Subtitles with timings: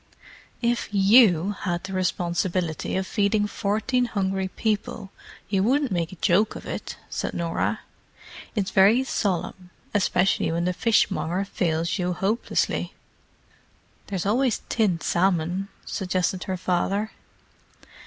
[0.63, 5.11] "If you had the responsibility of feeding fourteen hungry people
[5.47, 7.81] you wouldn't make a joke of it," said Norah.
[8.55, 12.95] "It's very solemn, especially when the fishmonger fails you hopelessly."
[14.07, 17.11] "There's always tinned salmon," suggested her father.